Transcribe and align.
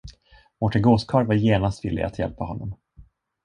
Mårten 0.61 0.81
gåskarl 0.81 1.25
var 1.27 1.35
genast 1.35 1.85
villig 1.85 2.01
att 2.01 2.19
hjälpa 2.19 2.43
honom. 2.43 2.75